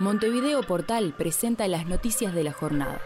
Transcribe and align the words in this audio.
Montevideo 0.00 0.62
Portal 0.62 1.12
presenta 1.18 1.66
las 1.66 1.86
noticias 1.86 2.32
de 2.32 2.44
la 2.44 2.52
jornada. 2.52 3.00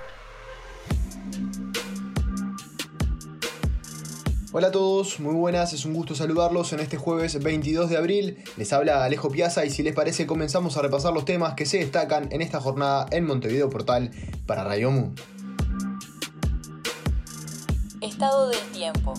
Hola 4.52 4.66
a 4.66 4.70
todos, 4.70 5.18
muy 5.18 5.34
buenas, 5.34 5.72
es 5.72 5.86
un 5.86 5.94
gusto 5.94 6.14
saludarlos 6.14 6.74
en 6.74 6.80
este 6.80 6.98
jueves 6.98 7.42
22 7.42 7.88
de 7.88 7.96
abril. 7.96 8.44
Les 8.58 8.74
habla 8.74 9.04
Alejo 9.04 9.30
Piazza 9.30 9.64
y 9.64 9.70
si 9.70 9.82
les 9.82 9.94
parece 9.94 10.26
comenzamos 10.26 10.76
a 10.76 10.82
repasar 10.82 11.14
los 11.14 11.24
temas 11.24 11.54
que 11.54 11.64
se 11.64 11.78
destacan 11.78 12.28
en 12.30 12.42
esta 12.42 12.60
jornada 12.60 13.06
en 13.10 13.24
Montevideo 13.24 13.70
Portal 13.70 14.10
para 14.44 14.62
Radio 14.62 14.90
Mundo. 14.90 15.22
Estado 18.02 18.50
del 18.50 18.70
tiempo. 18.72 19.14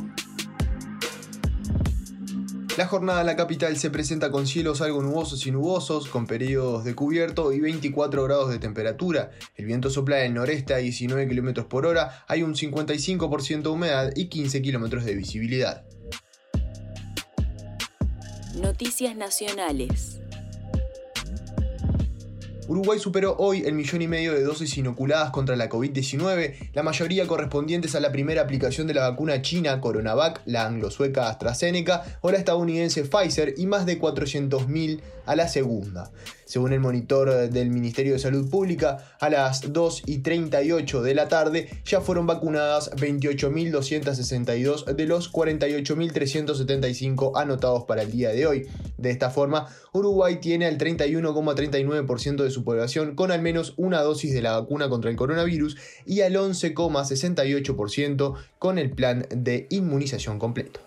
La 2.75 2.87
jornada 2.87 3.21
en 3.21 3.27
la 3.27 3.35
capital 3.35 3.77
se 3.77 3.91
presenta 3.91 4.31
con 4.31 4.47
cielos 4.47 4.81
algo 4.81 5.03
nubosos 5.03 5.45
y 5.45 5.51
nubosos, 5.51 6.07
con 6.07 6.25
periodos 6.25 6.83
de 6.83 6.95
cubierto 6.95 7.53
y 7.53 7.59
24 7.59 8.23
grados 8.23 8.49
de 8.49 8.57
temperatura. 8.57 9.29
El 9.55 9.65
viento 9.65 9.91
sopla 9.91 10.15
del 10.15 10.33
noreste 10.33 10.73
a 10.73 10.77
19 10.77 11.27
km 11.27 11.67
por 11.67 11.85
hora, 11.85 12.25
hay 12.27 12.41
un 12.41 12.55
55% 12.55 13.61
de 13.61 13.69
humedad 13.69 14.11
y 14.15 14.25
15 14.25 14.63
km 14.63 15.03
de 15.03 15.13
visibilidad. 15.13 15.85
Noticias 18.55 19.15
nacionales. 19.15 20.22
Uruguay 22.67 22.97
superó 22.97 23.35
hoy 23.39 23.63
el 23.65 23.73
millón 23.73 24.01
y 24.01 24.07
medio 24.07 24.33
de 24.33 24.43
dosis 24.43 24.77
inoculadas 24.77 25.31
contra 25.31 25.55
la 25.55 25.69
COVID-19, 25.69 26.71
la 26.73 26.83
mayoría 26.83 27.27
correspondientes 27.27 27.93
a 27.95 27.99
la 27.99 28.11
primera 28.11 28.41
aplicación 28.41 28.87
de 28.87 28.93
la 28.93 29.09
vacuna 29.09 29.41
china 29.41 29.81
Coronavac, 29.81 30.41
la 30.45 30.65
anglo-sueca 30.65 31.29
AstraZeneca 31.29 32.19
o 32.21 32.31
la 32.31 32.37
estadounidense 32.37 33.03
Pfizer 33.03 33.55
y 33.57 33.65
más 33.65 33.85
de 33.85 33.99
400.000 33.99 35.01
a 35.25 35.35
la 35.35 35.47
segunda. 35.47 36.11
Según 36.53 36.71
el 36.71 36.79
monitor 36.81 37.49
del 37.49 37.71
Ministerio 37.71 38.13
de 38.13 38.19
Salud 38.19 38.47
Pública, 38.47 39.15
a 39.19 39.31
las 39.31 39.73
2 39.73 40.03
y 40.05 40.19
38 40.19 41.01
de 41.01 41.15
la 41.15 41.27
tarde 41.27 41.81
ya 41.83 41.99
fueron 41.99 42.27
vacunadas 42.27 42.91
28.262 42.91 44.85
de 44.85 45.07
los 45.07 45.33
48.375 45.33 47.31
anotados 47.33 47.85
para 47.85 48.03
el 48.03 48.11
día 48.11 48.29
de 48.29 48.45
hoy. 48.45 48.67
De 48.99 49.09
esta 49.09 49.31
forma, 49.31 49.65
Uruguay 49.93 50.39
tiene 50.41 50.67
al 50.67 50.77
31,39% 50.77 52.43
de 52.43 52.51
su 52.51 52.63
población 52.63 53.15
con 53.15 53.31
al 53.31 53.41
menos 53.41 53.73
una 53.77 54.03
dosis 54.03 54.31
de 54.31 54.43
la 54.43 54.59
vacuna 54.59 54.89
contra 54.89 55.09
el 55.09 55.17
coronavirus 55.17 55.75
y 56.05 56.21
al 56.21 56.35
11,68% 56.35 58.35
con 58.59 58.77
el 58.77 58.91
plan 58.91 59.25
de 59.31 59.65
inmunización 59.71 60.37
completo. 60.37 60.81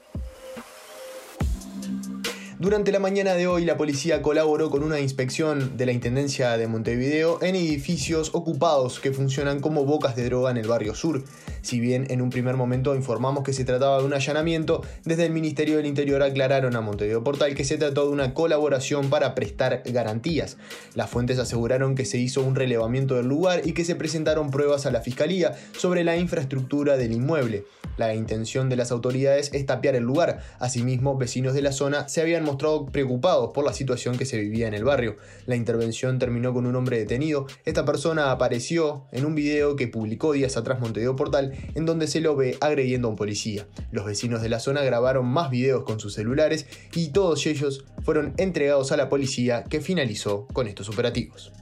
Durante 2.59 2.91
la 2.91 3.01
mañana 3.01 3.35
de 3.35 3.47
hoy, 3.47 3.67
la 3.67 3.77
policía 3.77 4.23
colaboró 4.23 4.71
con 4.71 4.83
una 4.83 4.99
inspección 4.99 5.77
de 5.77 5.85
la 5.85 5.93
Intendencia 5.93 6.57
de 6.57 6.67
Montevideo 6.67 7.43
en 7.43 7.55
edificios 7.55 8.31
ocupados 8.33 8.99
que 8.99 9.13
funcionan 9.13 9.61
como 9.61 9.85
bocas 9.85 10.17
de 10.17 10.25
droga 10.25 10.53
en 10.53 10.57
el 10.57 10.67
barrio 10.67 10.95
sur. 10.95 11.23
Si 11.67 11.81
bien 11.81 12.07
en 12.11 12.23
un 12.23 12.31
primer 12.31 12.57
momento 12.57 12.95
informamos 12.95 13.43
que 13.43 13.53
se 13.53 13.65
trataba 13.65 13.99
de 13.99 14.05
un 14.05 14.15
allanamiento, 14.15 14.83
desde 15.05 15.27
el 15.27 15.33
Ministerio 15.33 15.79
del 15.79 15.87
Interior 15.87 16.23
aclararon 16.23 16.77
a 16.77 16.81
Montevideo 16.81 17.25
Portal 17.25 17.57
que 17.57 17.65
se 17.65 17.77
trató 17.77 18.07
de 18.07 18.13
una 18.13 18.35
colaboración 18.35 19.11
para 19.11 19.35
prestar 19.35 19.83
garantías. 19.85 20.59
Las 20.95 21.11
fuentes 21.11 21.41
aseguraron 21.41 21.97
que 21.97 22.05
se 22.05 22.19
hizo 22.19 22.41
un 22.45 22.55
relevamiento 22.55 23.17
del 23.17 23.27
lugar 23.27 23.63
y 23.65 23.73
que 23.73 23.85
se 23.85 23.97
presentaron 23.97 24.53
pruebas 24.53 24.87
a 24.87 24.93
la 24.93 25.01
Fiscalía 25.01 25.57
sobre 25.77 26.05
la 26.05 26.17
infraestructura 26.17 26.97
del 26.97 27.11
inmueble. 27.11 27.65
La 27.97 28.15
intención 28.15 28.69
de 28.69 28.77
las 28.77 28.93
autoridades 28.93 29.51
es 29.55 29.65
tapiar 29.65 29.97
el 29.97 30.05
lugar. 30.05 30.41
Asimismo, 30.59 31.17
vecinos 31.17 31.55
de 31.55 31.63
la 31.63 31.73
zona 31.73 32.09
se 32.09 32.21
habían 32.21 32.45
mostrado 32.45 32.87
preocupados 32.87 33.53
por 33.55 33.65
la 33.65 33.73
situación 33.73 34.19
que 34.19 34.27
se 34.27 34.39
vivía 34.39 34.69
en 34.69 34.75
el 34.75 34.85
barrio. 34.85 35.17
La 35.47 35.57
intervención 35.57 36.19
terminó 36.19 36.53
con 36.53 36.67
un 36.67 36.77
hombre 36.77 36.99
detenido. 36.99 37.47
Esta 37.65 37.85
persona 37.85 38.31
apareció 38.31 39.07
en 39.13 39.25
un 39.25 39.35
video 39.35 39.77
que 39.77 39.89
publicó 39.89 40.33
días 40.33 40.57
atrás 40.57 40.79
Montevideo 40.79 41.17
Portal, 41.17 41.56
en 41.75 41.87
donde 41.87 42.07
se 42.07 42.21
lo 42.21 42.37
ve 42.37 42.57
agrediendo 42.61 43.09
a 43.09 43.11
un 43.11 43.17
policía. 43.17 43.67
Los 43.91 44.07
vecinos 44.07 44.43
de 44.43 44.49
la 44.49 44.61
zona 44.61 44.83
grabaron 44.83 45.27
más 45.27 45.51
videos 45.51 45.85
con 45.85 46.01
sus 46.01 46.15
celulares 46.15 46.67
y 46.95 47.09
todos 47.09 47.47
ellos 47.47 47.85
fueron 48.05 48.35
entregados 48.37 48.93
a 48.93 48.97
la 48.97 49.09
policía 49.09 49.65
que 49.65 49.81
finalizó 49.81 50.47
con 50.53 50.67
estos 50.67 50.89
operativos. 50.89 51.53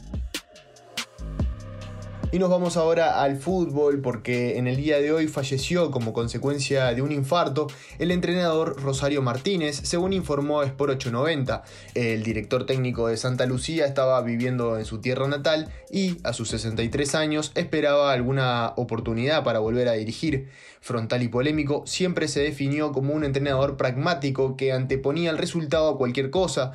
Y 2.35 2.41
nos 2.41 2.51
vamos 2.51 2.77
ahora 2.77 3.23
al 3.23 3.37
fútbol 3.37 4.01
porque 4.01 4.59
en 4.59 4.67
el 4.67 4.75
día 4.75 4.99
de 4.99 5.13
hoy 5.13 5.29
falleció 5.29 5.93
como 5.93 6.13
consecuencia 6.13 6.93
de 6.93 7.01
un 7.01 7.13
infarto 7.13 7.69
el 8.01 8.11
entrenador 8.11 8.83
Rosario 8.83 9.23
Martínez, 9.23 9.77
según 9.85 10.13
informó 10.13 10.65
Sport 10.65 10.95
890. 10.95 11.63
El 11.95 12.25
director 12.25 12.67
técnico 12.67 13.07
de 13.07 13.19
Santa 13.19 13.47
Lucía 13.47 13.87
estaba 13.87 14.21
viviendo 14.23 14.77
en 14.81 14.85
su 14.85 15.01
tierra 15.01 15.29
natal 15.29 15.69
y 15.93 16.17
a 16.25 16.33
sus 16.33 16.49
63 16.49 17.15
años 17.15 17.53
esperaba 17.55 18.13
alguna 18.13 18.73
oportunidad 18.75 19.45
para 19.45 19.61
volver 19.61 19.87
a 19.87 19.93
dirigir. 19.93 20.49
Frontal 20.81 21.23
y 21.23 21.29
polémico, 21.29 21.85
siempre 21.87 22.27
se 22.27 22.41
definió 22.41 22.91
como 22.91 23.15
un 23.15 23.23
entrenador 23.23 23.77
pragmático 23.77 24.57
que 24.57 24.73
anteponía 24.73 25.31
el 25.31 25.39
resultado 25.39 25.89
a 25.89 25.99
cualquier 25.99 26.31
cosa 26.31 26.73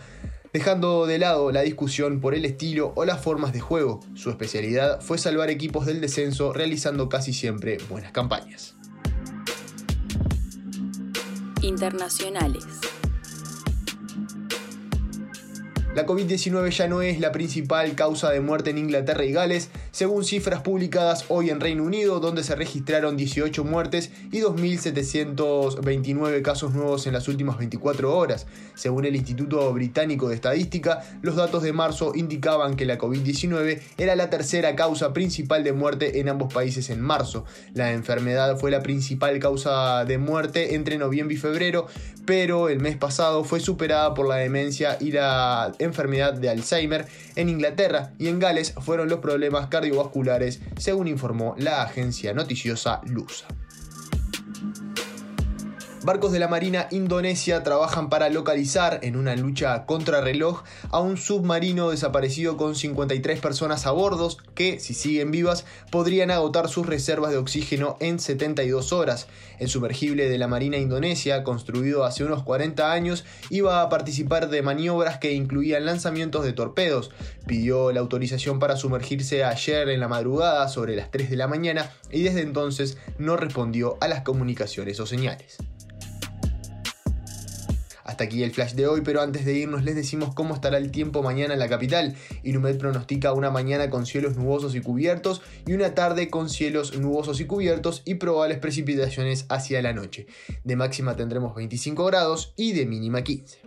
dejando 0.53 1.05
de 1.05 1.19
lado 1.19 1.51
la 1.51 1.61
discusión 1.61 2.19
por 2.19 2.33
el 2.33 2.45
estilo 2.45 2.93
o 2.95 3.05
las 3.05 3.21
formas 3.21 3.53
de 3.53 3.59
juego. 3.59 3.99
Su 4.15 4.29
especialidad 4.29 5.01
fue 5.01 5.17
salvar 5.17 5.49
equipos 5.49 5.85
del 5.85 6.01
descenso 6.01 6.53
realizando 6.53 7.09
casi 7.09 7.33
siempre 7.33 7.77
buenas 7.89 8.11
campañas. 8.11 8.75
Internacionales. 11.61 12.65
La 15.95 16.05
COVID-19 16.05 16.69
ya 16.69 16.88
no 16.88 17.01
es 17.01 17.19
la 17.19 17.31
principal 17.31 17.95
causa 17.95 18.29
de 18.29 18.39
muerte 18.39 18.69
en 18.69 18.77
Inglaterra 18.77 19.25
y 19.25 19.31
Gales, 19.31 19.69
según 19.91 20.23
cifras 20.23 20.61
publicadas 20.61 21.25
hoy 21.29 21.50
en 21.50 21.59
Reino 21.59 21.83
Unido, 21.83 22.19
donde 22.19 22.44
se 22.44 22.55
registraron 22.55 23.17
18 23.17 23.63
muertes 23.63 24.11
y 24.31 24.41
2.729 24.41 26.41
casos 26.41 26.73
nuevos 26.73 27.07
en 27.07 27.13
las 27.13 27.27
últimas 27.27 27.57
24 27.57 28.16
horas. 28.16 28.47
Según 28.75 29.05
el 29.05 29.16
Instituto 29.16 29.72
Británico 29.73 30.29
de 30.29 30.35
Estadística, 30.35 31.01
los 31.22 31.35
datos 31.35 31.63
de 31.63 31.73
marzo 31.73 32.13
indicaban 32.16 32.75
que 32.75 32.85
la 32.85 32.97
COVID-19 32.97 33.81
era 33.97 34.16
la 34.16 34.29
tercera 34.29 34.75
causa 34.75 35.13
principal 35.13 35.63
de 35.63 35.73
muerte 35.73 36.19
en 36.19 36.29
ambos 36.29 36.53
países 36.53 36.89
en 36.89 37.01
marzo. 37.01 37.45
La 37.73 37.91
enfermedad 37.91 38.57
fue 38.57 38.71
la 38.71 38.81
principal 38.81 39.39
causa 39.39 40.06
de 40.06 40.17
muerte 40.17 40.75
entre 40.75 40.97
noviembre 40.97 41.35
y 41.35 41.38
febrero, 41.38 41.88
pero 42.25 42.69
el 42.69 42.79
mes 42.79 42.95
pasado 42.95 43.44
fue 43.44 43.59
superada 43.59 44.13
por 44.13 44.27
la 44.27 44.35
demencia 44.35 44.97
y 45.00 45.11
la 45.11 45.73
enfermedad 45.79 46.33
de 46.33 46.50
Alzheimer. 46.50 47.07
En 47.35 47.50
Inglaterra 47.50 48.11
y 48.19 48.27
en 48.27 48.39
Gales 48.39 48.73
fueron 48.79 49.09
los 49.09 49.19
problemas 49.19 49.67
cardiovasculares, 49.79 50.59
según 50.78 51.07
informó 51.07 51.56
la 51.57 51.81
agencia 51.84 52.34
noticiosa 52.34 53.00
Lusa. 53.06 53.47
Barcos 56.01 56.31
de 56.31 56.39
la 56.39 56.47
Marina 56.47 56.87
Indonesia 56.91 57.61
trabajan 57.61 58.09
para 58.09 58.29
localizar, 58.29 58.99
en 59.03 59.17
una 59.17 59.35
lucha 59.35 59.85
contrarreloj, 59.85 60.63
a 60.91 61.01
un 61.01 61.17
submarino 61.17 61.89
desaparecido 61.89 62.55
con 62.55 62.75
53 62.75 63.39
personas 63.41 63.85
a 63.85 63.91
bordo 63.91 64.29
que, 64.55 64.79
si 64.79 64.93
siguen 64.93 65.29
vivas, 65.29 65.65
podrían 65.91 66.31
agotar 66.31 66.69
sus 66.69 66.88
reservas 66.88 67.31
de 67.31 67.38
oxígeno 67.38 67.97
en 67.99 68.19
72 68.19 68.93
horas. 68.93 69.27
El 69.59 69.67
sumergible 69.67 70.29
de 70.29 70.38
la 70.38 70.47
Marina 70.47 70.77
Indonesia, 70.77 71.43
construido 71.43 72.05
hace 72.05 72.23
unos 72.23 72.43
40 72.43 72.93
años, 72.93 73.25
iba 73.49 73.81
a 73.81 73.89
participar 73.89 74.49
de 74.49 74.61
maniobras 74.61 75.17
que 75.17 75.33
incluían 75.33 75.85
lanzamientos 75.85 76.45
de 76.45 76.53
torpedos. 76.53 77.11
Pidió 77.45 77.91
la 77.91 77.99
autorización 77.99 78.59
para 78.59 78.77
sumergirse 78.77 79.43
ayer 79.43 79.89
en 79.89 79.99
la 79.99 80.07
madrugada 80.07 80.69
sobre 80.69 80.95
las 80.95 81.11
3 81.11 81.29
de 81.29 81.35
la 81.35 81.49
mañana 81.49 81.91
y 82.09 82.23
desde 82.23 82.41
entonces 82.41 82.97
no 83.17 83.35
respondió 83.35 83.97
a 83.99 84.07
las 84.07 84.21
comunicaciones 84.21 84.97
o 85.01 85.05
señales. 85.05 85.57
Hasta 88.09 88.23
aquí 88.23 88.41
el 88.41 88.51
flash 88.51 88.73
de 88.73 88.87
hoy, 88.87 89.01
pero 89.01 89.21
antes 89.21 89.45
de 89.45 89.53
irnos 89.53 89.83
les 89.83 89.95
decimos 89.95 90.33
cómo 90.33 90.55
estará 90.55 90.79
el 90.79 90.89
tiempo 90.89 91.21
mañana 91.21 91.53
en 91.53 91.59
la 91.59 91.69
capital. 91.69 92.15
Ilumet 92.41 92.79
pronostica 92.79 93.33
una 93.33 93.51
mañana 93.51 93.91
con 93.91 94.07
cielos 94.07 94.35
nubosos 94.35 94.73
y 94.73 94.81
cubiertos 94.81 95.44
y 95.67 95.73
una 95.73 95.94
tarde 95.94 96.27
con 96.27 96.50
cielos 96.50 96.97
nubosos 96.97 97.39
y 97.39 97.45
cubiertos 97.45 98.01
y 98.06 98.15
probables 98.15 98.57
precipitaciones 98.57 99.45
hacia 99.50 99.83
la 99.83 99.94
noche. 99.94 100.25
De 100.63 100.75
máxima 100.75 101.15
tendremos 101.15 101.53
25 101.53 102.03
grados 102.06 102.56
y 102.56 102.73
de 102.73 102.88
mínima 102.88 103.23
15. 103.23 103.59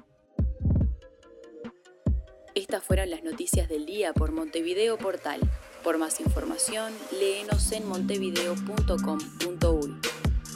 Estas 2.57 2.83
fueron 2.83 3.11
las 3.11 3.23
noticias 3.23 3.69
del 3.69 3.87
día 3.87 4.13
por 4.13 4.33
Montevideo 4.33 4.99
Portal. 4.99 5.39
Por 5.85 5.99
más 5.99 6.19
información, 6.19 6.93
léenos 7.13 7.71
en 7.71 7.87
montevideo.com.uy. 7.87 10.01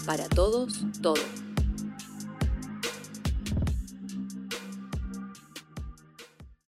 Para 0.04 0.28
todos, 0.28 0.80
todo. 1.00 1.45